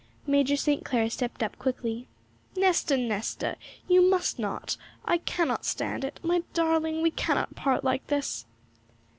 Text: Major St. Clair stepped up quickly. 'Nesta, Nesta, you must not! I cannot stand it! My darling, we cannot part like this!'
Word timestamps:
Major 0.25 0.57
St. 0.57 0.83
Clair 0.83 1.11
stepped 1.11 1.43
up 1.43 1.59
quickly. 1.59 2.07
'Nesta, 2.57 2.97
Nesta, 2.97 3.55
you 3.87 4.01
must 4.01 4.39
not! 4.39 4.75
I 5.05 5.19
cannot 5.19 5.63
stand 5.63 6.03
it! 6.03 6.19
My 6.23 6.41
darling, 6.55 7.03
we 7.03 7.11
cannot 7.11 7.53
part 7.53 7.83
like 7.83 8.07
this!' 8.07 8.47